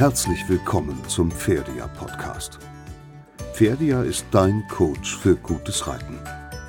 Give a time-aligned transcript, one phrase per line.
[0.00, 2.58] Herzlich willkommen zum Pferdia Podcast.
[3.52, 6.18] Pferdia ist dein Coach für gutes Reiten,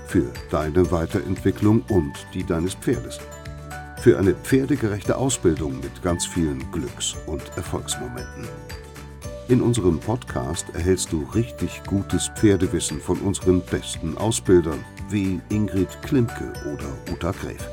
[0.06, 3.22] für deine Weiterentwicklung und die deines Pferdes,
[4.02, 8.50] für eine pferdegerechte Ausbildung mit ganz vielen Glücks- und Erfolgsmomenten.
[9.48, 16.52] In unserem Podcast erhältst du richtig gutes Pferdewissen von unseren besten Ausbildern wie Ingrid Klimke
[16.64, 17.66] oder Uta Gräf.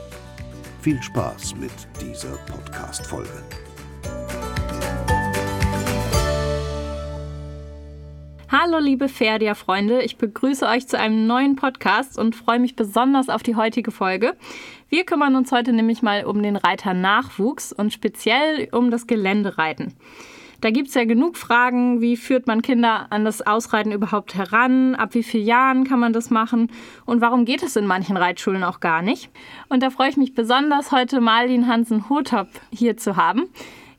[0.83, 3.43] Viel Spaß mit dieser Podcast-Folge.
[8.51, 13.43] Hallo liebe Ferdia-Freunde, ich begrüße euch zu einem neuen Podcast und freue mich besonders auf
[13.43, 14.39] die heutige Folge.
[14.89, 19.93] Wir kümmern uns heute nämlich mal um den Reiternachwuchs und speziell um das Geländereiten.
[20.63, 24.95] Da gibt es ja genug Fragen, wie führt man Kinder an das Ausreiten überhaupt heran,
[24.95, 26.71] ab wie vielen Jahren kann man das machen
[27.05, 29.29] und warum geht es in manchen Reitschulen auch gar nicht.
[29.69, 33.51] Und da freue ich mich besonders, heute Marlin Hansen-Hotop hier zu haben.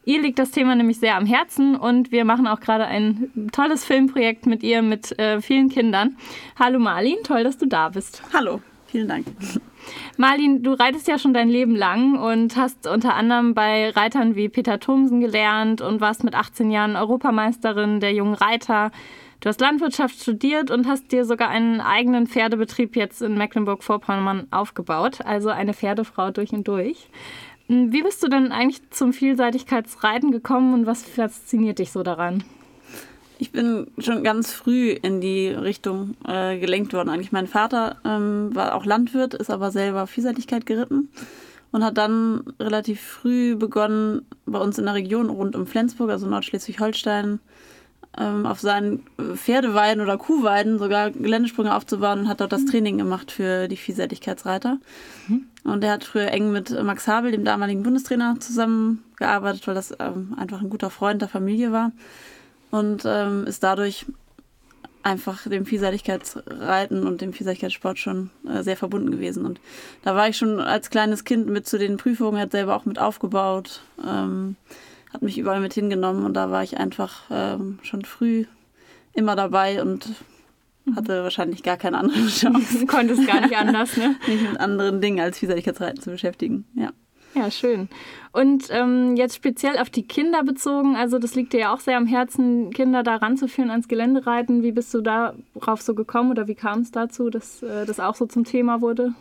[0.09, 3.85] Ihr liegt das Thema nämlich sehr am Herzen und wir machen auch gerade ein tolles
[3.85, 6.17] Filmprojekt mit ihr, mit äh, vielen Kindern.
[6.57, 8.23] Hallo Marlin, toll, dass du da bist.
[8.33, 9.27] Hallo, vielen Dank.
[10.17, 14.49] Marlin, du reitest ja schon dein Leben lang und hast unter anderem bei Reitern wie
[14.49, 18.89] Peter Thomsen gelernt und warst mit 18 Jahren Europameisterin der jungen Reiter.
[19.41, 25.21] Du hast Landwirtschaft studiert und hast dir sogar einen eigenen Pferdebetrieb jetzt in Mecklenburg-Vorpommern aufgebaut,
[25.23, 27.09] also eine Pferdefrau durch und durch.
[27.71, 32.43] Wie bist du denn eigentlich zum Vielseitigkeitsreiten gekommen und was fasziniert dich so daran?
[33.37, 37.09] Ich bin schon ganz früh in die Richtung äh, gelenkt worden.
[37.09, 41.09] Eigentlich mein Vater ähm, war auch Landwirt, ist aber selber Vielseitigkeit geritten
[41.71, 46.25] und hat dann relativ früh begonnen, bei uns in der Region rund um Flensburg, also
[46.25, 47.39] Nordschleswig-Holstein,
[48.19, 49.03] ähm, auf seinen
[49.35, 52.67] Pferdeweiden oder Kuhweiden sogar Geländesprünge aufzubauen und hat dort das mhm.
[52.67, 54.77] Training gemacht für die Vielseitigkeitsreiter.
[55.27, 55.45] Mhm.
[55.63, 60.35] Und er hat früher eng mit Max Habel, dem damaligen Bundestrainer, zusammengearbeitet, weil das ähm,
[60.37, 61.91] einfach ein guter Freund der Familie war.
[62.71, 64.05] Und ähm, ist dadurch
[65.01, 69.45] einfach dem Vielseitigkeitsreiten und dem Vielseitigkeitssport schon äh, sehr verbunden gewesen.
[69.45, 69.61] Und
[70.03, 72.99] da war ich schon als kleines Kind mit zu den Prüfungen, hat selber auch mit
[72.99, 73.81] aufgebaut.
[74.05, 74.55] Ähm,
[75.13, 78.45] hat mich überall mit hingenommen und da war ich einfach ähm, schon früh
[79.13, 80.09] immer dabei und
[80.85, 80.95] mhm.
[80.95, 82.85] hatte wahrscheinlich gar keine andere Chance.
[82.87, 84.15] Konntest gar nicht anders, ne?
[84.27, 86.91] Mich mit anderen Dingen als Vielseitigkeitsreiten zu beschäftigen, ja.
[87.35, 87.89] Ja, schön.
[88.31, 91.95] Und ähm, jetzt speziell auf die Kinder bezogen, also das liegt dir ja auch sehr
[91.95, 94.63] am Herzen, Kinder da ranzuführen ans Geländereiten.
[94.63, 98.15] Wie bist du darauf so gekommen oder wie kam es dazu, dass äh, das auch
[98.15, 99.13] so zum Thema wurde?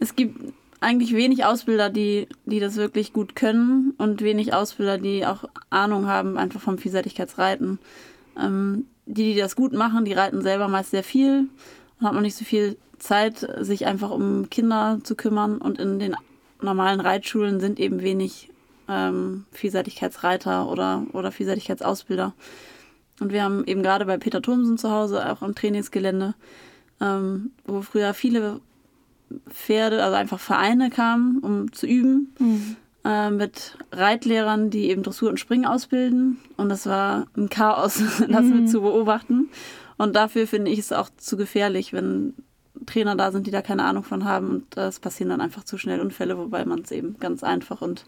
[0.00, 5.24] Es gibt eigentlich wenig Ausbilder, die, die das wirklich gut können und wenig Ausbilder, die
[5.24, 7.78] auch Ahnung haben, einfach vom Vielseitigkeitsreiten.
[8.38, 11.48] Ähm, die, die das gut machen, die reiten selber meist sehr viel
[12.00, 15.58] und haben noch nicht so viel Zeit, sich einfach um Kinder zu kümmern.
[15.58, 16.16] Und in den
[16.60, 18.50] normalen Reitschulen sind eben wenig
[18.88, 22.32] ähm, Vielseitigkeitsreiter oder, oder Vielseitigkeitsausbilder.
[23.20, 26.34] Und wir haben eben gerade bei Peter Thomsen zu Hause auch ein Trainingsgelände,
[27.00, 28.60] ähm, wo früher viele
[29.48, 32.34] Pferde, also einfach Vereine kamen, um zu üben.
[32.38, 32.76] Mhm.
[33.04, 36.38] Äh, mit Reitlehrern, die eben Dressur und Springen ausbilden.
[36.56, 37.94] Und das war ein Chaos,
[38.28, 38.60] das mhm.
[38.60, 39.50] mit zu beobachten.
[39.98, 42.34] Und dafür finde ich es auch zu gefährlich, wenn
[42.86, 44.50] Trainer da sind, die da keine Ahnung von haben.
[44.50, 48.04] Und es passieren dann einfach zu schnell Unfälle, wobei man es eben ganz einfach und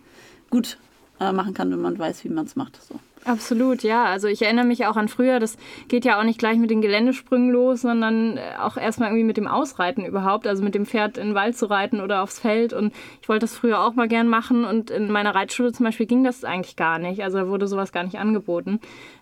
[0.51, 0.79] gut
[1.21, 2.81] äh, machen kann, wenn man weiß, wie man es macht.
[2.83, 3.01] So.
[3.27, 4.05] Absolut, ja.
[4.05, 5.57] Also ich erinnere mich auch an früher, das
[5.89, 9.39] geht ja auch nicht gleich mit den Geländesprüngen los, sondern äh, auch erstmal irgendwie mit
[9.39, 12.75] dem Ausreiten überhaupt, also mit dem Pferd in den Wald zu reiten oder aufs Feld.
[12.75, 12.93] Und
[13.23, 16.23] ich wollte das früher auch mal gern machen und in meiner Reitschule zum Beispiel ging
[16.23, 17.23] das eigentlich gar nicht.
[17.23, 18.79] Also da wurde sowas gar nicht angeboten.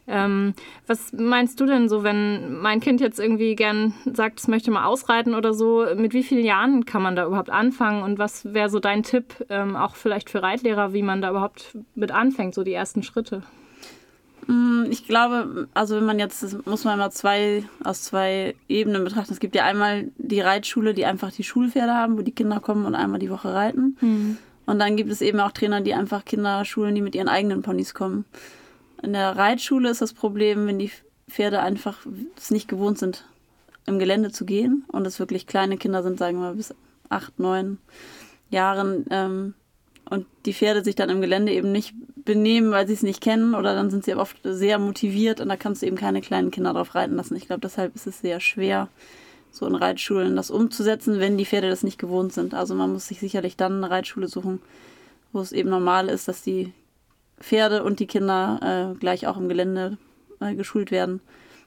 [0.08, 0.54] Ähm,
[0.88, 4.84] was meinst du denn so, wenn mein Kind jetzt irgendwie gern sagt, es möchte mal
[4.84, 8.68] ausreiten oder so, mit wie vielen Jahren kann man da überhaupt anfangen und was wäre
[8.68, 12.64] so dein Tipp, ähm, auch vielleicht für Reitlehrer, wie man da überhaupt mit anfängt, so
[12.64, 13.44] die ersten Schritte?
[14.47, 19.04] Mm, ich glaube, also wenn man jetzt, das muss man immer zwei, aus zwei Ebenen
[19.04, 19.32] betrachten.
[19.32, 22.86] Es gibt ja einmal die Reitschule, die einfach die Schulpferde haben, wo die Kinder kommen
[22.86, 23.97] und einmal die Woche reiten.
[24.00, 24.38] Mhm.
[24.66, 27.62] Und dann gibt es eben auch Trainer, die einfach Kinder schulen, die mit ihren eigenen
[27.62, 28.24] Ponys kommen.
[29.03, 30.91] In der Reitschule ist das Problem, wenn die
[31.28, 32.06] Pferde einfach
[32.36, 33.24] es nicht gewohnt sind,
[33.86, 36.74] im Gelände zu gehen und es wirklich kleine Kinder sind, sagen wir mal bis
[37.09, 37.78] acht, neun
[38.50, 39.54] Jahren, ähm,
[40.12, 41.94] und die Pferde sich dann im Gelände eben nicht
[42.24, 45.57] benehmen, weil sie es nicht kennen oder dann sind sie oft sehr motiviert und da
[45.57, 47.36] kannst du eben keine kleinen Kinder drauf reiten lassen.
[47.36, 48.89] Ich glaube, deshalb ist es sehr schwer,
[49.51, 52.54] so in Reitschulen das umzusetzen, wenn die Pferde das nicht gewohnt sind.
[52.54, 54.60] Also man muss sich sicherlich dann eine Reitschule suchen,
[55.33, 56.72] wo es eben normal ist, dass die
[57.41, 59.98] Pferde und die Kinder äh, gleich auch im Gelände
[60.41, 61.21] äh, geschult werden.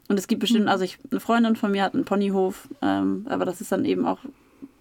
[0.08, 0.72] Und es gibt bestimmt, mhm.
[0.72, 4.06] also ich, eine Freundin von mir hat einen Ponyhof, ähm, aber das ist dann eben
[4.06, 4.20] auch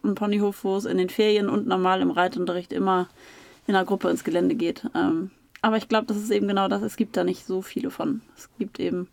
[0.03, 3.09] ein Ponyhof, wo es in den Ferien und normal im Reitunterricht immer
[3.67, 4.87] in einer Gruppe ins Gelände geht.
[4.94, 5.31] Ähm,
[5.64, 6.82] aber ich glaube, das ist eben genau das.
[6.82, 8.20] Es gibt da nicht so viele von.
[8.37, 9.08] Es gibt eben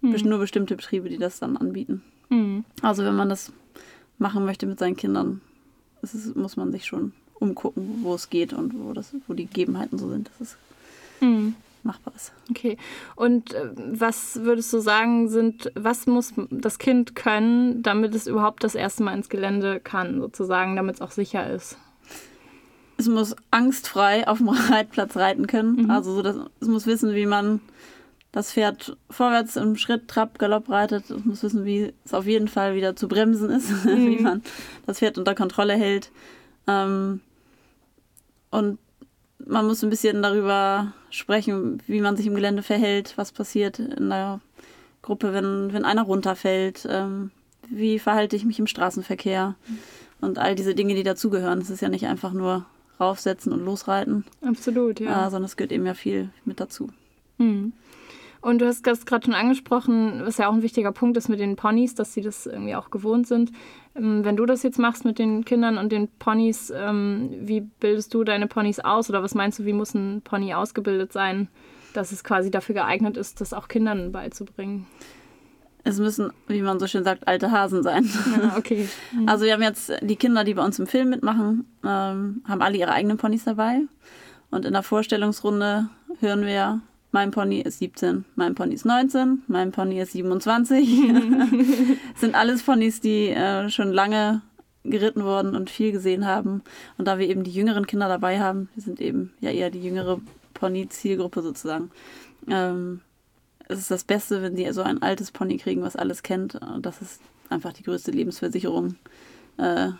[0.00, 0.12] Hm.
[0.12, 2.02] best- nur bestimmte Betriebe, die das dann anbieten.
[2.30, 2.64] Mhm.
[2.82, 3.52] Also wenn man das
[4.18, 5.40] machen möchte mit seinen Kindern,
[6.02, 9.98] ist muss man sich schon umgucken, wo es geht und wo, das, wo die Gegebenheiten
[9.98, 10.56] so sind, dass es
[11.20, 11.54] Mhm.
[11.82, 12.32] machbar ist.
[12.50, 12.76] Okay.
[13.16, 18.62] Und äh, was würdest du sagen, sind, was muss das Kind können, damit es überhaupt
[18.64, 21.76] das erste Mal ins Gelände kann, sozusagen, damit es auch sicher ist?
[23.00, 25.84] Es muss angstfrei auf dem Reitplatz reiten können.
[25.84, 25.90] Mhm.
[25.90, 27.60] Also so, dass, es muss wissen, wie man
[28.32, 31.10] das Pferd vorwärts im Schritt, Trab, Galopp reitet.
[31.10, 34.22] Es muss wissen, wie es auf jeden Fall wieder zu bremsen ist, wie Mhm.
[34.22, 34.42] man
[34.86, 36.12] das Pferd unter Kontrolle hält.
[36.68, 37.20] Ähm,
[38.50, 38.78] und
[39.44, 44.10] man muss ein bisschen darüber sprechen, wie man sich im Gelände verhält, was passiert in
[44.10, 44.40] der
[45.02, 47.30] Gruppe, wenn, wenn einer runterfällt, ähm,
[47.68, 49.54] wie verhalte ich mich im Straßenverkehr
[50.20, 51.60] und all diese Dinge, die dazugehören.
[51.60, 52.66] Es ist ja nicht einfach nur
[53.00, 55.26] raufsetzen und losreiten, Absolut, ja.
[55.26, 56.88] äh, sondern es gehört eben ja viel mit dazu.
[57.38, 57.72] Hm.
[58.42, 61.40] Und du hast das gerade schon angesprochen, was ja auch ein wichtiger Punkt ist mit
[61.40, 63.52] den Ponys, dass sie das irgendwie auch gewohnt sind.
[63.94, 68.14] Ähm, Wenn du das jetzt machst mit den Kindern und den Ponys, ähm, wie bildest
[68.14, 71.48] du deine Ponys aus oder was meinst du, wie muss ein Pony ausgebildet sein,
[71.92, 74.86] dass es quasi dafür geeignet ist, das auch Kindern beizubringen?
[75.84, 78.08] Es müssen, wie man so schön sagt, alte Hasen sein.
[78.40, 78.88] Ja, okay.
[79.26, 82.76] Also wir haben jetzt die Kinder, die bei uns im Film mitmachen, ähm, haben alle
[82.76, 83.80] ihre eigenen Ponys dabei.
[84.50, 85.88] Und in der Vorstellungsrunde
[86.20, 86.80] hören wir,
[87.12, 90.88] mein Pony ist 17, mein Pony ist 19, mein Pony ist 27.
[92.16, 94.42] sind alles Ponys, die äh, schon lange
[94.84, 96.62] geritten wurden und viel gesehen haben.
[96.98, 99.82] Und da wir eben die jüngeren Kinder dabei haben, wir sind eben ja eher die
[99.82, 100.20] jüngere
[100.54, 101.90] Pony-Zielgruppe sozusagen,
[102.48, 103.00] ähm,
[103.70, 106.58] es ist das Beste, wenn sie so ein altes Pony kriegen, was alles kennt.
[106.80, 108.96] Das ist einfach die größte Lebensversicherung
[109.58, 109.90] äh,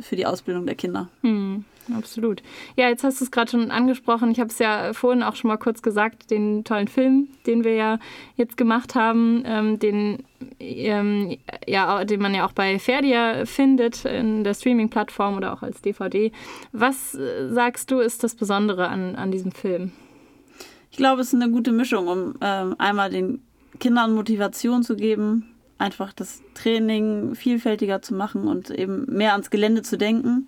[0.00, 1.08] für die Ausbildung der Kinder.
[1.20, 1.64] Hm,
[1.94, 2.42] absolut.
[2.76, 4.30] Ja, jetzt hast du es gerade schon angesprochen.
[4.30, 7.74] Ich habe es ja vorhin auch schon mal kurz gesagt, den tollen Film, den wir
[7.74, 7.98] ja
[8.36, 10.24] jetzt gemacht haben, ähm, den,
[10.60, 11.36] ähm,
[11.66, 16.32] ja, den man ja auch bei Ferdia findet, in der Streaming-Plattform oder auch als DVD.
[16.72, 19.92] Was äh, sagst du, ist das Besondere an, an diesem Film?
[20.92, 23.40] Ich glaube, es ist eine gute Mischung, um ähm, einmal den
[23.80, 29.80] Kindern Motivation zu geben, einfach das Training vielfältiger zu machen und eben mehr ans Gelände
[29.82, 30.46] zu denken.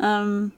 [0.00, 0.50] Ähm,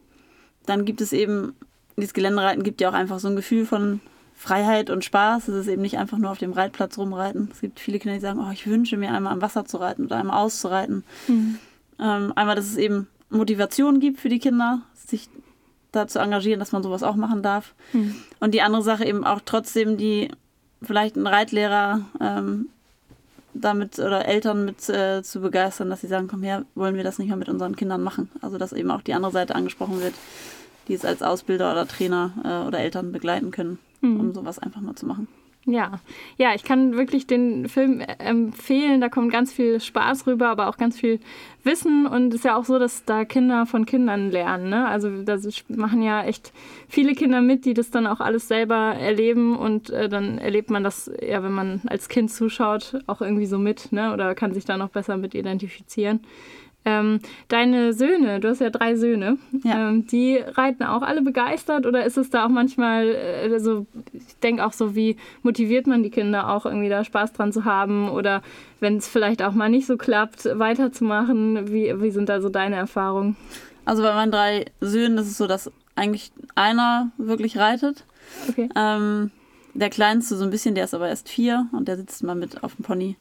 [0.65, 1.55] dann gibt es eben,
[1.99, 4.01] dieses Geländereiten gibt ja auch einfach so ein Gefühl von
[4.35, 5.49] Freiheit und Spaß.
[5.49, 7.51] Es ist eben nicht einfach nur auf dem Reitplatz rumreiten.
[7.53, 10.07] Es gibt viele Kinder, die sagen, oh, ich wünsche mir einmal am Wasser zu reiten
[10.07, 11.05] oder einmal auszureiten.
[11.99, 15.29] Ähm, einmal, dass es eben Motivation gibt für die Kinder, sich
[15.93, 17.75] da zu engagieren, dass man sowas auch machen darf.
[18.41, 20.31] Und die andere Sache eben auch trotzdem die
[20.83, 22.69] vielleicht einen Reitlehrer ähm,
[23.53, 27.19] damit oder Eltern mit äh, zu begeistern, dass sie sagen, komm her, wollen wir das
[27.19, 28.31] nicht mal mit unseren Kindern machen.
[28.41, 30.15] Also dass eben auch die andere Seite angesprochen wird,
[30.89, 34.95] die es als Ausbilder oder Trainer äh, oder Eltern begleiten können, um sowas einfach mal
[34.95, 35.29] zu machen.
[35.71, 36.01] Ja,
[36.37, 39.01] ja, ich kann wirklich den Film empfehlen.
[39.01, 41.21] Da kommt ganz viel Spaß rüber, aber auch ganz viel
[41.63, 42.07] Wissen.
[42.07, 44.71] Und es ist ja auch so, dass da Kinder von Kindern lernen.
[44.71, 44.89] Ne?
[44.89, 45.39] Also da
[45.69, 46.53] machen ja echt
[46.89, 49.57] viele Kinder mit, die das dann auch alles selber erleben.
[49.57, 53.59] Und äh, dann erlebt man das, ja, wenn man als Kind zuschaut, auch irgendwie so
[53.59, 54.13] mit, ne?
[54.13, 56.21] Oder kann sich da noch besser mit identifizieren.
[56.87, 59.91] Ähm, deine Söhne, du hast ja drei Söhne, Ja.
[59.91, 64.37] ähm, die reiten auch alle begeistert oder ist es da auch manchmal äh, so, ich
[64.43, 68.09] denke auch so, wie motiviert man die Kinder auch irgendwie da Spaß dran zu haben
[68.09, 68.41] oder
[68.81, 72.77] wenn es vielleicht auch mal nicht so klappt, weiterzumachen, wie, wie sind da so deine
[72.77, 73.37] Erfahrungen?
[73.85, 78.05] Also bei meinen drei Söhnen ist es so, dass eigentlich einer wirklich reitet.
[78.49, 78.71] Okay.
[78.75, 79.31] Ähm,
[79.75, 82.65] der kleinste so ein bisschen, der ist aber erst vier und der sitzt mal mit
[82.65, 83.17] auf dem Pony.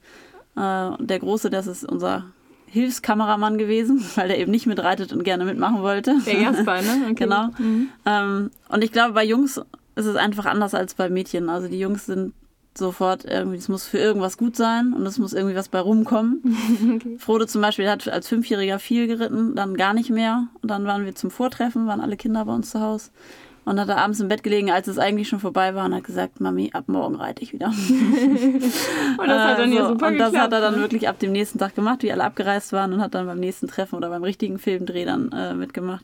[0.55, 2.25] Äh, der große, das ist unser
[2.71, 6.15] Hilfskameramann gewesen, weil der eben nicht mitreitet und gerne mitmachen wollte.
[6.25, 6.89] Der Jasper, ne?
[7.05, 7.13] Okay.
[7.15, 7.47] Genau.
[7.57, 7.89] Mhm.
[8.05, 9.61] Ähm, und ich glaube, bei Jungs
[9.95, 11.49] ist es einfach anders als bei Mädchen.
[11.49, 12.33] Also die Jungs sind
[12.77, 16.41] sofort irgendwie, es muss für irgendwas gut sein und es muss irgendwie was bei rumkommen.
[16.95, 17.17] Okay.
[17.19, 20.47] Frodo zum Beispiel hat als Fünfjähriger viel geritten, dann gar nicht mehr.
[20.61, 23.11] Und dann waren wir zum Vortreffen, waren alle Kinder bei uns zu Hause.
[23.69, 26.03] Und hat er abends im Bett gelegen, als es eigentlich schon vorbei war und hat
[26.03, 27.67] gesagt, Mami, ab morgen reite ich wieder.
[27.67, 29.89] Und das hat dann ja so.
[29.89, 30.45] super Und das geklappt.
[30.45, 30.81] hat er dann ne?
[30.81, 33.67] wirklich ab dem nächsten Tag gemacht, wie alle abgereist waren und hat dann beim nächsten
[33.67, 36.03] Treffen oder beim richtigen Filmdreh dann äh, mitgemacht.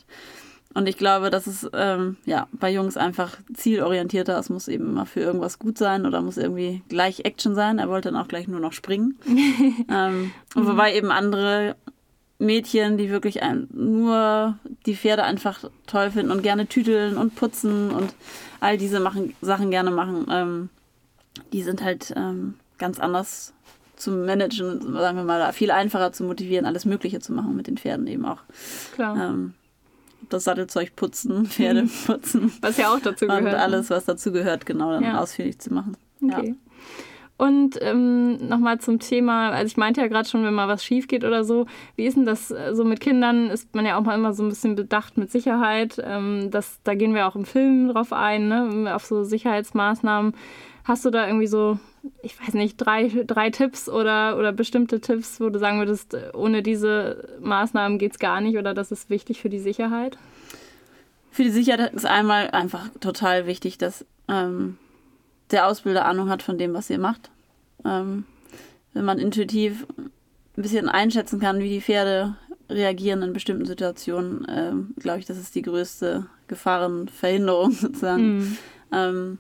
[0.76, 4.38] Und ich glaube, das ist ähm, ja bei Jungs einfach zielorientierter.
[4.38, 7.80] Es muss eben immer für irgendwas gut sein oder muss irgendwie gleich Action sein.
[7.80, 9.18] Er wollte dann auch gleich nur noch springen.
[9.92, 11.78] ähm, und wobei eben andere
[12.38, 17.92] Mädchen, die wirklich ein, nur die Pferde einfach toll finden und gerne tüteln und putzen
[17.92, 18.14] und
[18.60, 20.70] all diese machen, Sachen gerne machen, ähm,
[21.54, 23.54] die sind halt ähm, ganz anders
[23.96, 27.78] zu managen, sagen wir mal, viel einfacher zu motivieren, alles Mögliche zu machen mit den
[27.78, 28.42] Pferden eben auch.
[28.94, 29.16] Klar.
[29.16, 29.54] Ähm,
[30.30, 31.92] das Sattelzeug putzen, Pferde mhm.
[32.06, 32.54] putzen.
[32.62, 33.44] Was ja auch dazu gehört.
[33.44, 33.60] Und ne?
[33.60, 35.22] alles, was dazu gehört, genau, dann ja.
[35.22, 35.96] ausführlich zu machen.
[36.22, 36.50] Okay.
[36.50, 36.56] Ja.
[37.38, 41.08] Und ähm, nochmal zum Thema, also ich meinte ja gerade schon, wenn mal was schief
[41.08, 41.66] geht oder so,
[41.98, 43.50] wie ist denn das äh, so mit Kindern?
[43.50, 46.02] Ist man ja auch mal immer so ein bisschen bedacht mit Sicherheit.
[46.02, 48.96] Ähm, das, da gehen wir auch im Film drauf ein, ne?
[48.96, 50.34] auf so Sicherheitsmaßnahmen.
[50.86, 51.78] Hast du da irgendwie so,
[52.22, 56.62] ich weiß nicht, drei, drei Tipps oder, oder bestimmte Tipps, wo du sagen würdest, ohne
[56.62, 60.18] diese Maßnahmen geht es gar nicht oder das ist wichtig für die Sicherheit?
[61.32, 64.78] Für die Sicherheit ist einmal einfach total wichtig, dass ähm,
[65.52, 67.30] der Ausbilder Ahnung hat von dem, was ihr macht.
[67.84, 68.26] Ähm,
[68.94, 72.36] wenn man intuitiv ein bisschen einschätzen kann, wie die Pferde
[72.70, 78.38] reagieren in bestimmten Situationen, ähm, glaube ich, das ist die größte Gefahrenverhinderung sozusagen.
[78.38, 78.58] Mhm.
[78.92, 79.38] Ähm,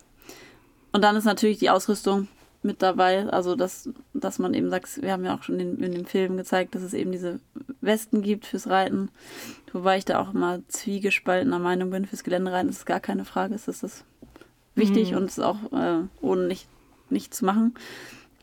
[0.91, 2.27] und dann ist natürlich die Ausrüstung
[2.61, 5.91] mit dabei, also dass, dass man eben sagt, wir haben ja auch schon in, in
[5.91, 7.39] dem Film gezeigt, dass es eben diese
[7.79, 9.09] Westen gibt fürs Reiten,
[9.71, 13.67] wobei ich da auch immer zwiegespaltener Meinung bin, fürs Geländereiten ist gar keine Frage, ist
[13.67, 14.03] das
[14.75, 15.17] wichtig mhm.
[15.17, 16.67] und ist auch äh, ohne nicht,
[17.09, 17.75] nichts machen.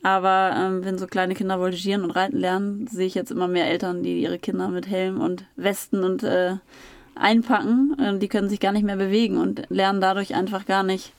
[0.03, 3.67] Aber ähm, wenn so kleine Kinder voltigieren und reiten lernen, sehe ich jetzt immer mehr
[3.67, 6.57] Eltern, die ihre Kinder mit Helm und Westen und äh,
[7.15, 7.95] einpacken.
[7.97, 11.13] Äh, die können sich gar nicht mehr bewegen und lernen dadurch einfach gar nicht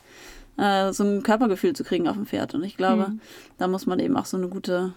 [0.58, 2.54] äh, so ein Körpergefühl zu kriegen auf dem Pferd.
[2.54, 3.20] Und ich glaube, mhm.
[3.56, 4.92] da muss man eben auch so eine gute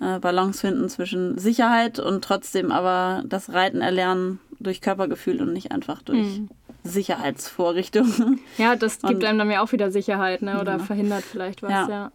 [0.00, 5.70] äh, Balance finden zwischen Sicherheit und trotzdem aber das Reiten erlernen durch Körpergefühl und nicht
[5.70, 6.48] einfach durch mhm.
[6.86, 8.40] Sicherheitsvorrichtungen.
[8.58, 10.60] Ja, das gibt und, einem dann ja auch wieder Sicherheit, ne?
[10.60, 10.78] Oder ja.
[10.78, 11.88] verhindert vielleicht was, ja.
[11.88, 12.12] ja.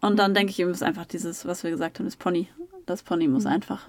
[0.00, 2.48] Und dann denke ich eben, ist einfach dieses, was wir gesagt haben, das Pony.
[2.86, 3.52] Das Pony muss mhm.
[3.52, 3.88] einfach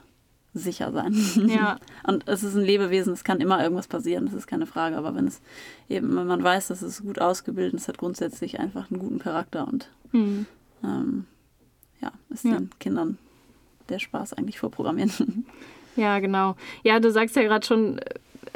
[0.54, 1.14] sicher sein.
[1.48, 1.78] Ja.
[2.08, 4.96] Und es ist ein Lebewesen, es kann immer irgendwas passieren, das ist keine Frage.
[4.96, 5.42] Aber wenn es
[5.90, 9.68] eben, wenn man weiß, dass es gut ausgebildet ist, hat grundsätzlich einfach einen guten Charakter
[9.68, 10.46] und mhm.
[10.84, 11.26] ähm,
[12.02, 12.52] ja, ist ja.
[12.52, 13.18] den Kindern
[13.90, 15.46] der Spaß eigentlich vorprogrammieren.
[15.98, 16.58] Ja, genau.
[16.84, 18.02] Ja, du sagst ja gerade schon,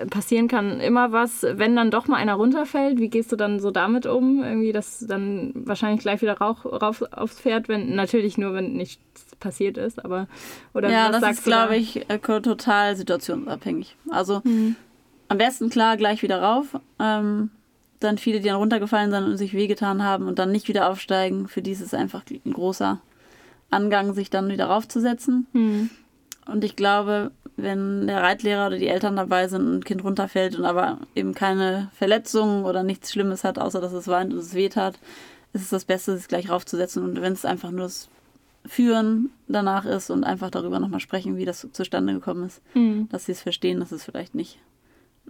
[0.10, 3.00] passieren kann immer was, wenn dann doch mal einer runterfällt.
[3.00, 4.44] Wie gehst du dann so damit um?
[4.44, 9.00] Irgendwie, dass dann wahrscheinlich gleich wieder Rauch rauf aufs Pferd, wenn natürlich nur, wenn nichts
[9.40, 10.28] passiert ist, aber
[10.74, 13.96] oder ja, das ist, glaube ich, äh, total situationsabhängig.
[14.10, 14.76] Also mhm.
[15.28, 16.78] am besten klar gleich wieder rauf.
[17.00, 17.52] Ähm,
[18.00, 21.48] dann viele, die dann runtergefallen sind und sich wehgetan haben und dann nicht wieder aufsteigen.
[21.48, 23.02] Für die ist es einfach ein großer
[23.70, 25.48] Angang, sich dann wieder raufzusetzen.
[25.54, 25.90] Mhm.
[26.50, 30.58] Und ich glaube, wenn der Reitlehrer oder die Eltern dabei sind und ein Kind runterfällt
[30.58, 34.54] und aber eben keine Verletzungen oder nichts Schlimmes hat, außer dass es weint und es
[34.54, 35.00] weht hat,
[35.54, 37.04] ist es das Beste, sich gleich raufzusetzen.
[37.04, 38.10] Und wenn es einfach nur das
[38.66, 43.08] Führen danach ist und einfach darüber nochmal sprechen, wie das zustande gekommen ist, mhm.
[43.10, 44.60] dass sie es verstehen, dass es vielleicht nicht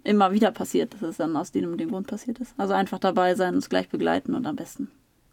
[0.04, 2.54] immer wieder passiert, dass es dann aus dem und dem Grund passiert ist.
[2.58, 4.90] Also einfach dabei sein, uns gleich begleiten und am besten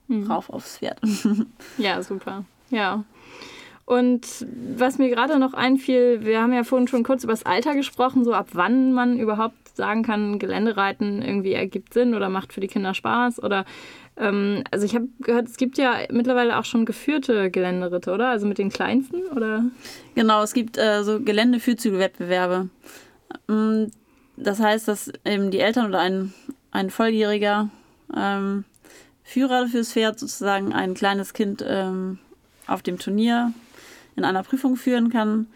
[0.09, 0.31] mhm.
[0.31, 1.01] rauf aufs Pferd.
[1.79, 2.45] ja, super.
[2.71, 3.05] Ja.
[3.87, 4.27] Und
[4.77, 8.25] was mir gerade noch einfiel, wir haben ja vorhin schon kurz über das Alter gesprochen,
[8.25, 12.67] so ab wann man überhaupt sagen kann, Geländereiten irgendwie ergibt Sinn oder macht für die
[12.67, 13.65] Kinder Spaß oder
[14.17, 18.31] ähm, also ich habe gehört, es gibt ja mittlerweile auch schon geführte Geländeritte, oder?
[18.31, 19.65] Also mit den kleinsten, oder?
[20.17, 22.69] Genau, es gibt äh, so Geländeführzüge-Wettbewerbe.
[23.49, 23.91] Ähm,
[24.37, 26.35] das heißt, dass eben die Eltern oder ein,
[26.73, 27.71] ein volljähriger
[28.17, 28.65] ähm,
[29.23, 32.19] Führer fürs Pferd sozusagen ein kleines Kind ähm,
[32.67, 33.53] auf dem Turnier
[34.17, 35.47] in einer Prüfung führen kann.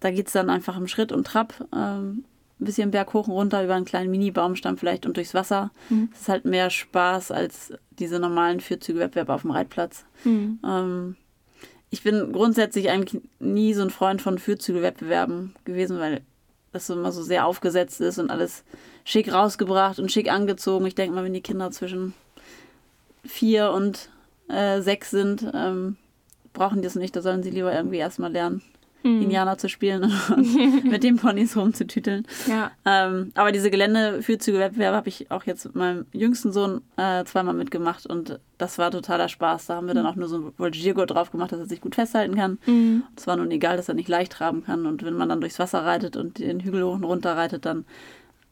[0.00, 2.24] Da geht es dann einfach im Schritt und Trab ähm,
[2.58, 5.70] ein bisschen Berg hoch und runter über einen kleinen Mini-Baumstamm vielleicht und durchs Wasser.
[5.90, 6.08] Mhm.
[6.12, 10.04] Das ist halt mehr Spaß als diese normalen Vierzüge-Wettbewerbe auf dem Reitplatz.
[10.24, 10.58] Mhm.
[10.64, 11.16] Ähm,
[11.90, 16.22] ich bin grundsätzlich eigentlich nie so ein Freund von Vierzüge-Wettbewerben gewesen, weil
[16.72, 18.64] das immer so sehr aufgesetzt ist und alles
[19.04, 20.86] schick rausgebracht und schick angezogen.
[20.86, 22.12] Ich denke mal, wenn die Kinder zwischen
[23.24, 24.10] vier und
[24.48, 25.96] äh, sechs sind, ähm,
[26.56, 27.14] brauchen die das nicht.
[27.14, 28.62] Da sollen sie lieber irgendwie erstmal lernen,
[29.02, 29.22] hm.
[29.22, 32.26] Indianer zu spielen und mit den Ponys rumzutüteln.
[32.48, 32.72] Ja.
[32.84, 38.06] Ähm, aber diese Geländeführzüge-Wettbewerbe habe ich auch jetzt mit meinem jüngsten Sohn äh, zweimal mitgemacht
[38.06, 39.66] und das war totaler Spaß.
[39.66, 40.12] Da haben wir dann hm.
[40.12, 42.58] auch nur so ein Voltigiergurt drauf gemacht, dass er sich gut festhalten kann.
[42.66, 43.04] Mhm.
[43.16, 45.58] Es war nun egal, dass er nicht leicht traben kann und wenn man dann durchs
[45.58, 47.84] Wasser reitet und den Hügel hoch und runter reitet, dann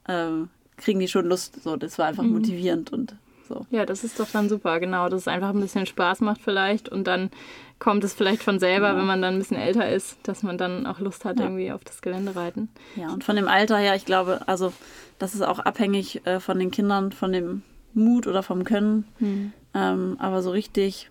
[0.07, 0.47] äh,
[0.77, 1.63] kriegen die schon Lust.
[1.63, 2.33] So, das war einfach mhm.
[2.33, 3.67] motivierend und so.
[3.71, 5.09] Ja, das ist doch dann super, genau.
[5.09, 7.31] Dass es einfach ein bisschen Spaß macht vielleicht und dann
[7.79, 8.97] kommt es vielleicht von selber, ja.
[8.97, 11.45] wenn man dann ein bisschen älter ist, dass man dann auch Lust hat, ja.
[11.45, 12.69] irgendwie auf das Gelände reiten.
[12.97, 14.73] Ja, und von dem Alter her, ich glaube, also
[15.19, 19.07] das ist auch abhängig äh, von den Kindern, von dem Mut oder vom Können.
[19.19, 19.53] Hm.
[19.75, 21.11] Ähm, aber so richtig,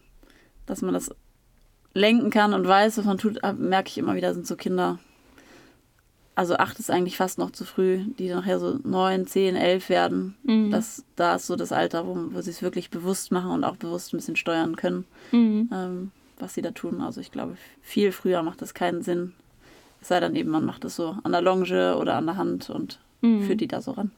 [0.65, 1.13] dass man das
[1.93, 4.99] lenken kann und weiß, was man tut, merke ich immer wieder, sind so Kinder.
[6.35, 10.35] Also acht ist eigentlich fast noch zu früh, die nachher so neun, zehn, elf werden.
[10.43, 10.71] Mhm.
[10.71, 13.75] Das, da ist so das Alter, wo, wo sie es wirklich bewusst machen und auch
[13.75, 15.05] bewusst ein bisschen steuern können.
[15.31, 15.69] Mhm.
[15.71, 17.01] Ähm, was sie da tun.
[17.01, 19.33] Also ich glaube, viel früher macht das keinen Sinn.
[20.01, 22.69] Es sei dann eben, man macht es so an der Longe oder an der Hand
[22.69, 23.43] und mhm.
[23.43, 24.11] führt die da so ran.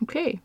[0.00, 0.40] Okay.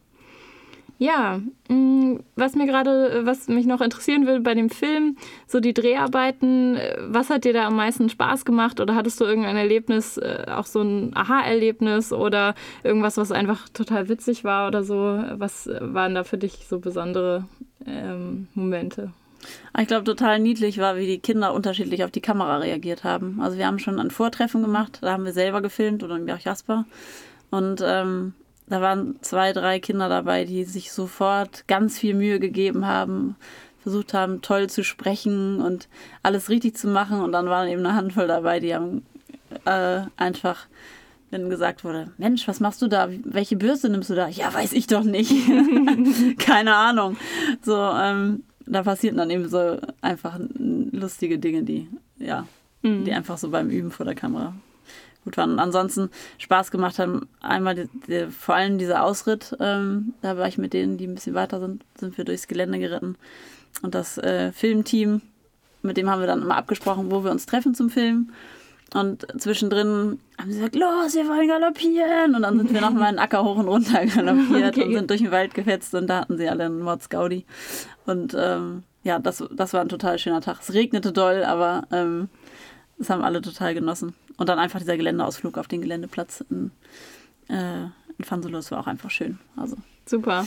[1.00, 1.39] Ja,
[1.70, 6.75] mm, was mir gerade, was mich noch interessieren würde bei dem Film, so die Dreharbeiten,
[6.75, 10.46] äh, was hat dir da am meisten Spaß gemacht oder hattest du irgendein Erlebnis, äh,
[10.48, 15.24] auch so ein Aha-Erlebnis oder irgendwas, was einfach total witzig war oder so?
[15.36, 17.46] Was waren da für dich so besondere
[17.86, 19.12] ähm, Momente?
[19.74, 23.39] Ah, ich glaube, total niedlich war, wie die Kinder unterschiedlich auf die Kamera reagiert haben.
[23.39, 26.86] Also wir haben schon ein Vortreffen gemacht, da haben wir selber gefilmt oder auch Jasper.
[27.51, 28.34] Und ähm,
[28.69, 33.36] da waren zwei, drei Kinder dabei, die sich sofort ganz viel Mühe gegeben haben,
[33.81, 35.88] versucht haben, toll zu sprechen und
[36.21, 37.21] alles richtig zu machen.
[37.21, 39.05] Und dann waren eben eine Handvoll dabei, die haben
[39.63, 40.67] äh, einfach,
[41.31, 43.07] wenn gesagt wurde, Mensch, was machst du da?
[43.24, 44.27] Welche Bürste nimmst du da?
[44.27, 45.31] Ja, weiß ich doch nicht.
[46.38, 47.15] Keine Ahnung.
[47.62, 52.45] So, ähm, da passierten dann eben so einfach lustige Dinge, die, ja,
[52.81, 53.05] mhm.
[53.05, 54.53] die einfach so beim Üben vor der Kamera
[55.27, 55.51] gut waren.
[55.51, 60.48] Und ansonsten Spaß gemacht haben, einmal die, die, vor allem dieser Ausritt, ähm, da war
[60.48, 63.15] ich mit denen, die ein bisschen weiter sind, sind wir durchs Gelände geritten.
[63.81, 65.22] Und das äh, Filmteam,
[65.81, 68.31] mit dem haben wir dann immer abgesprochen, wo wir uns treffen zum Film.
[68.93, 72.36] Und zwischendrin haben sie gesagt, los, wir wollen galoppieren.
[72.36, 74.86] Und dann sind wir nochmal einen Acker hoch und runter galoppiert okay.
[74.86, 77.46] und sind durch den Wald gefetzt und da hatten sie alle einen Mordsgaudi.
[78.05, 80.60] Und ähm, ja, das, das war ein total schöner Tag.
[80.62, 82.29] Es regnete doll, aber ähm,
[82.98, 84.15] das haben alle total genossen.
[84.38, 86.72] Und dann einfach dieser Geländeausflug auf den Geländeplatz in,
[87.50, 87.84] äh,
[88.17, 89.39] in Fanselos war auch einfach schön.
[89.56, 89.75] Also.
[90.06, 90.46] Super.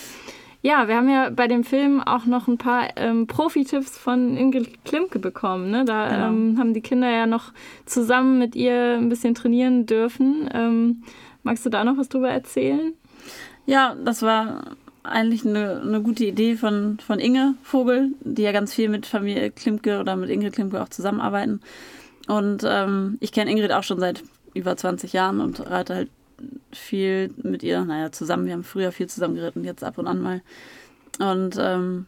[0.62, 4.85] Ja, wir haben ja bei dem Film auch noch ein paar ähm, Profi-Tipps von Ingrid
[4.85, 5.70] Klimke bekommen.
[5.70, 5.85] Ne?
[5.87, 6.28] Da genau.
[6.28, 7.52] ähm, haben die Kinder ja noch
[7.87, 10.50] zusammen mit ihr ein bisschen trainieren dürfen.
[10.52, 11.02] Ähm,
[11.42, 12.92] magst du da noch was drüber erzählen?
[13.64, 18.75] Ja, das war eigentlich eine, eine gute Idee von, von Inge Vogel, die ja ganz
[18.75, 21.61] viel mit Familie Klimke oder mit Ingrid Klimke auch zusammenarbeiten.
[22.28, 24.22] Und ähm, ich kenne Ingrid auch schon seit
[24.54, 26.10] über 20 Jahren und reite halt
[26.72, 28.46] viel mit ihr, naja, zusammen.
[28.46, 30.42] Wir haben früher viel zusammen geritten, jetzt ab und an mal.
[31.18, 32.06] Und ähm,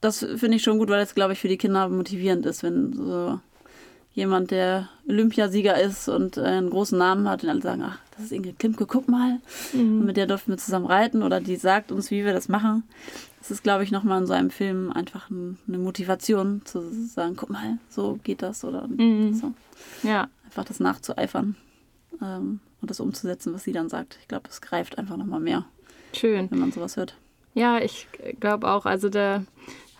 [0.00, 2.92] das finde ich schon gut, weil das, glaube ich, für die Kinder motivierend ist, wenn
[2.92, 3.40] so
[4.14, 8.26] jemand, der Olympiasieger ist und äh, einen großen Namen hat und alle sagen, ach, das
[8.26, 9.40] ist Ingrid Klimke, guck mal.
[9.72, 10.00] Mhm.
[10.00, 12.84] Und mit der durften wir zusammen reiten oder die sagt uns, wie wir das machen
[13.42, 17.50] es ist, glaube ich, nochmal in so einem Film einfach eine Motivation zu sagen, guck
[17.50, 19.34] mal, so geht das oder mhm.
[19.34, 19.52] so.
[20.04, 20.28] Ja.
[20.44, 21.56] Einfach das nachzueifern
[22.22, 24.18] ähm, und das umzusetzen, was sie dann sagt.
[24.20, 25.64] Ich glaube, es greift einfach nochmal mehr.
[26.12, 26.50] Schön.
[26.50, 27.16] Wenn man sowas hört.
[27.54, 28.06] Ja, ich
[28.38, 28.86] glaube auch.
[28.86, 29.44] Also der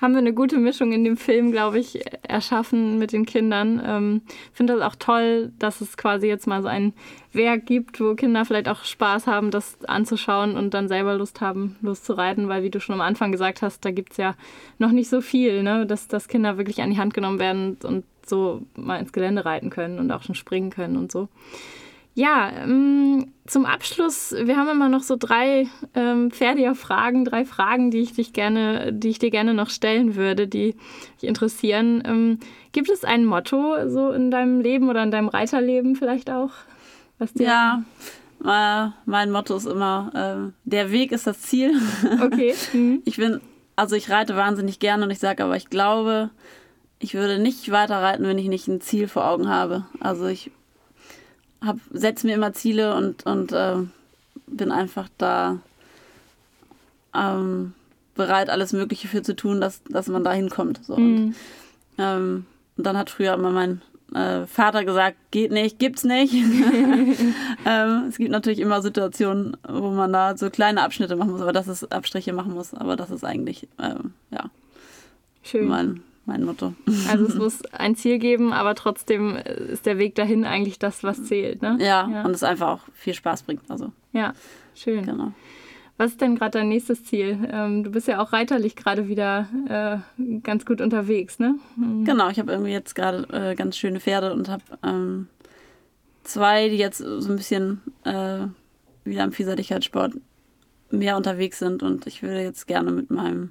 [0.03, 3.81] haben wir eine gute Mischung in dem Film, glaube ich, erschaffen mit den Kindern.
[3.87, 6.93] Ähm, finde das auch toll, dass es quasi jetzt mal so ein
[7.33, 11.77] Werk gibt, wo Kinder vielleicht auch Spaß haben, das anzuschauen und dann selber Lust haben,
[11.83, 14.35] loszureiten, weil wie du schon am Anfang gesagt hast, da gibt es ja
[14.79, 15.87] noch nicht so viel, ne?
[15.87, 19.71] dass, dass Kinder wirklich an die Hand genommen werden und so mal ins Gelände reiten
[19.71, 21.29] können und auch schon springen können und so.
[22.15, 28.01] Ja, ähm, zum Abschluss, wir haben immer noch so drei ähm, Ferdia-Fragen, drei Fragen, die
[28.01, 30.77] ich dich gerne, die ich dir gerne noch stellen würde, die
[31.21, 32.03] dich interessieren.
[32.07, 32.39] Ähm,
[32.73, 36.51] gibt es ein Motto so in deinem Leben oder in deinem Reiterleben vielleicht auch?
[37.19, 37.83] Was dir ja,
[38.45, 40.11] äh, mein Motto ist immer,
[40.47, 41.75] äh, der Weg ist das Ziel.
[42.23, 42.55] Okay.
[42.75, 43.03] Mhm.
[43.07, 43.41] Ich bin,
[43.75, 46.31] also ich reite wahnsinnig gerne und ich sage aber, ich glaube,
[46.99, 49.87] ich würde nicht weiter reiten, wenn ich nicht ein Ziel vor Augen habe.
[50.01, 50.51] Also ich
[51.93, 53.77] setze mir immer Ziele und, und äh,
[54.47, 55.59] bin einfach da
[57.15, 57.75] ähm,
[58.15, 60.81] bereit, alles Mögliche für zu tun, dass, dass man da hinkommt.
[60.85, 60.97] So.
[60.97, 61.17] Mhm.
[61.17, 61.35] Und,
[61.99, 62.47] ähm,
[62.77, 63.83] und dann hat früher immer mein
[64.15, 66.35] äh, Vater gesagt, geht nicht, gibt's nicht.
[67.67, 71.53] ähm, es gibt natürlich immer Situationen, wo man da so kleine Abschnitte machen muss, aber
[71.53, 74.51] das ist Abstriche machen muss, aber das ist eigentlich, ähm, ja,
[75.43, 75.67] Schön.
[75.67, 76.75] mein mein Motto.
[77.09, 81.25] Also es muss ein Ziel geben, aber trotzdem ist der Weg dahin eigentlich das, was
[81.25, 81.63] zählt.
[81.63, 81.79] Ne?
[81.81, 82.25] Ja, ja.
[82.25, 83.63] und es einfach auch viel Spaß bringt.
[83.69, 83.93] Also.
[84.13, 84.35] Ja,
[84.75, 85.05] schön.
[85.05, 85.33] Genau.
[85.99, 87.39] Was ist denn gerade dein nächstes Ziel?
[87.53, 91.57] Ähm, du bist ja auch reiterlich gerade wieder äh, ganz gut unterwegs, ne?
[91.77, 92.05] Mhm.
[92.05, 95.29] Genau, ich habe irgendwie jetzt gerade äh, ganz schöne Pferde und habe ähm,
[96.25, 98.47] zwei, die jetzt so ein bisschen äh,
[99.05, 100.15] wieder im Vielseitigkeitssport
[100.91, 103.51] mehr unterwegs sind und ich würde jetzt gerne mit meinem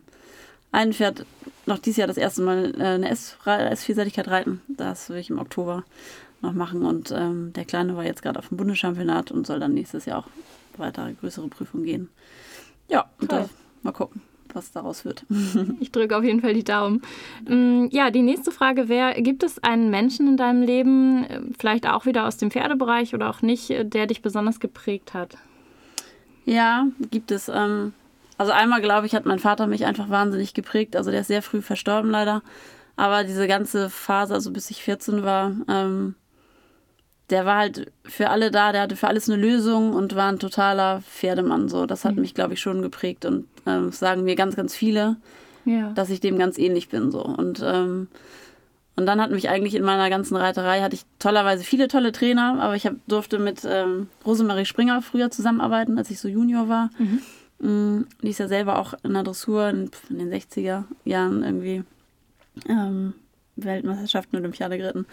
[0.72, 1.26] ein Pferd
[1.66, 4.62] noch dieses Jahr das erste Mal äh, eine S-Vielseitigkeit reiten.
[4.68, 5.84] Das will ich im Oktober
[6.42, 6.86] noch machen.
[6.86, 10.20] Und ähm, der Kleine war jetzt gerade auf dem Bundeschampionat und soll dann nächstes Jahr
[10.20, 10.28] auch
[10.78, 12.10] weiter größere Prüfungen gehen.
[12.88, 13.48] Ja, und da,
[13.84, 14.22] mal gucken,
[14.54, 15.26] was daraus wird.
[15.80, 17.02] Ich drücke auf jeden Fall die Daumen.
[17.48, 21.88] Mm, ja, die nächste Frage wäre, gibt es einen Menschen in deinem Leben, äh, vielleicht
[21.88, 25.38] auch wieder aus dem Pferdebereich oder auch nicht, äh, der dich besonders geprägt hat?
[26.46, 27.50] Ja, gibt es.
[27.54, 27.94] Ähm,
[28.42, 30.96] also einmal, glaube ich, hat mein Vater mich einfach wahnsinnig geprägt.
[30.96, 32.42] Also der ist sehr früh verstorben leider.
[32.96, 36.16] Aber diese ganze Phase, also bis ich 14 war, ähm,
[37.30, 40.40] der war halt für alle da, der hatte für alles eine Lösung und war ein
[40.40, 41.70] totaler Pferdemann.
[41.70, 42.22] So, das hat mhm.
[42.22, 45.18] mich, glaube ich, schon geprägt und ähm, sagen mir ganz, ganz viele,
[45.66, 45.92] ja.
[45.92, 47.12] dass ich dem ganz ähnlich bin.
[47.12, 48.08] So und ähm,
[48.96, 52.58] und dann hat mich eigentlich in meiner ganzen Reiterei hatte ich tollerweise viele tolle Trainer,
[52.60, 56.90] aber ich hab, durfte mit ähm, Rosemarie Springer früher zusammenarbeiten, als ich so Junior war.
[56.98, 57.22] Mhm.
[57.62, 61.84] Mm, die ist ja selber auch in der Dressur in, in den 60er Jahren irgendwie
[62.68, 63.14] ähm,
[63.56, 65.06] Weltmeisterschaften und Olympiade geritten.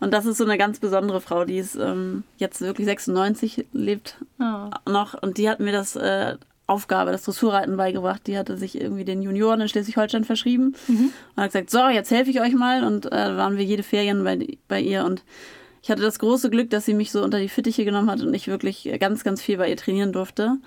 [0.00, 4.16] Und das ist so eine ganz besondere Frau, die ist ähm, jetzt wirklich 96, lebt
[4.38, 4.70] oh.
[4.88, 6.36] noch und die hat mir das äh,
[6.68, 8.26] Aufgabe, das Dressurreiten beigebracht.
[8.26, 11.10] Die hatte sich irgendwie den Junioren in Schleswig-Holstein verschrieben mhm.
[11.34, 12.84] und hat gesagt, so, jetzt helfe ich euch mal.
[12.84, 15.24] Und äh, waren wir jede Ferien bei, bei ihr und
[15.82, 18.34] ich hatte das große Glück, dass sie mich so unter die Fittiche genommen hat und
[18.34, 20.58] ich wirklich ganz, ganz viel bei ihr trainieren durfte.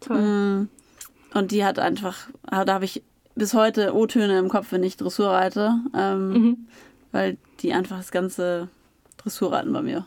[0.00, 0.20] Toll.
[0.20, 0.68] Mm.
[1.34, 2.16] Und die hat einfach,
[2.50, 3.02] da habe ich
[3.34, 6.56] bis heute O-Töne im Kopf, wenn ich Dressur reite, ähm, mhm.
[7.12, 8.68] weil die einfach das ganze
[9.18, 10.06] Dressurreiten bei mir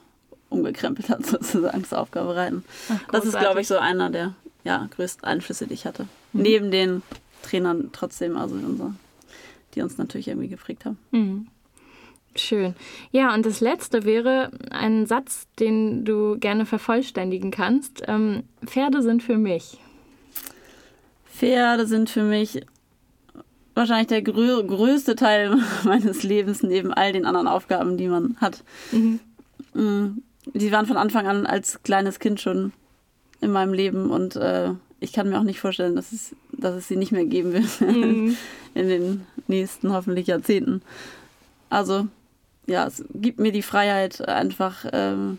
[0.49, 2.63] umgekrempelt hat, sozusagen das Aufgabereiten.
[2.89, 6.07] Ach, das ist, glaube ich, so einer der ja, größten Einflüsse, die ich hatte.
[6.33, 6.41] Mhm.
[6.41, 7.03] Neben den
[7.41, 8.93] Trainern trotzdem, also unser,
[9.73, 10.97] die uns natürlich irgendwie geprägt haben.
[11.11, 11.47] Mhm.
[12.35, 12.75] Schön.
[13.11, 18.03] Ja, und das letzte wäre ein Satz, den du gerne vervollständigen kannst.
[18.07, 19.79] Ähm, Pferde sind für mich.
[21.25, 22.61] Pferde sind für mich
[23.75, 28.63] wahrscheinlich der grö größte Teil meines Lebens neben all den anderen Aufgaben, die man hat.
[28.91, 29.19] Mhm.
[29.73, 32.73] Mm, die waren von Anfang an als kleines Kind schon
[33.41, 36.87] in meinem Leben und äh, ich kann mir auch nicht vorstellen, dass es, dass es
[36.87, 38.37] sie nicht mehr geben wird mhm.
[38.73, 40.81] in den nächsten hoffentlich Jahrzehnten.
[41.69, 42.07] Also
[42.71, 45.37] ja, es gibt mir die Freiheit, einfach ähm,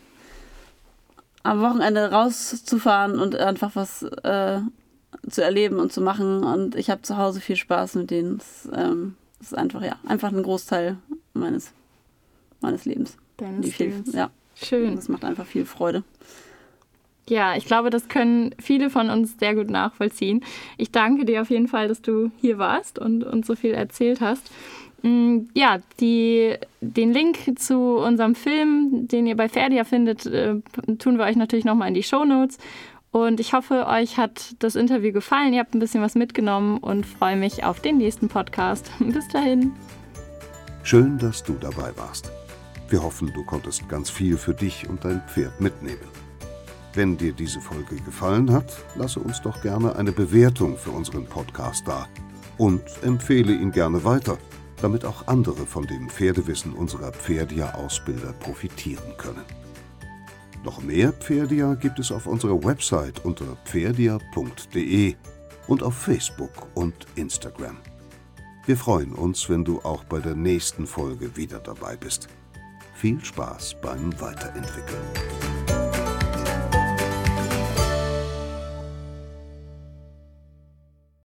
[1.43, 4.61] am Wochenende rauszufahren und einfach was äh,
[5.29, 6.45] zu erleben und zu machen.
[6.45, 8.39] Und ich habe zu Hause viel Spaß mit denen.
[8.39, 10.97] Das, ähm, ist einfach, ja, einfach ein Großteil
[11.35, 11.73] meines,
[12.61, 13.17] meines Lebens.
[13.37, 14.13] Deines viel, Lebens.
[14.13, 14.31] Ja.
[14.55, 14.95] Schön.
[14.95, 16.05] Das macht einfach viel Freude.
[17.29, 20.45] Ja, ich glaube, das können viele von uns sehr gut nachvollziehen.
[20.77, 24.21] Ich danke dir auf jeden Fall, dass du hier warst und uns so viel erzählt
[24.21, 24.51] hast.
[25.03, 30.55] Mm, ja, die, den Link zu unserem Film, den ihr bei Ferdia findet, äh,
[30.99, 32.59] tun wir euch natürlich nochmal in die Show Notes.
[33.11, 35.53] Und ich hoffe, euch hat das Interview gefallen.
[35.53, 38.91] Ihr habt ein bisschen was mitgenommen und freue mich auf den nächsten Podcast.
[38.99, 39.73] Bis dahin.
[40.83, 42.33] Schön, dass du dabei warst.
[42.89, 46.01] Wir hoffen, du konntest ganz viel für dich und dein Pferd mitnehmen.
[46.95, 51.87] Wenn dir diese Folge gefallen hat, lasse uns doch gerne eine Bewertung für unseren Podcast
[51.87, 52.07] da
[52.59, 54.37] und empfehle ihn gerne weiter,
[54.83, 59.45] damit auch andere von dem Pferdewissen unserer Pferdia-Ausbilder profitieren können.
[60.65, 65.15] Noch mehr Pferdia gibt es auf unserer Website unter pferdia.de
[65.67, 67.79] und auf Facebook und Instagram.
[68.65, 72.29] Wir freuen uns, wenn du auch bei der nächsten Folge wieder dabei bist.
[72.95, 75.62] Viel Spaß beim Weiterentwickeln.